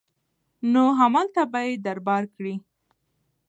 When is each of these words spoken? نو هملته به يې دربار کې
نو 0.73 0.83
هملته 0.99 1.41
به 1.51 1.59
يې 1.67 1.73
دربار 1.85 2.23
کې 2.35 2.53